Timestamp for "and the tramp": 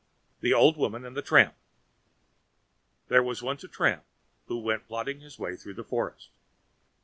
1.05-1.53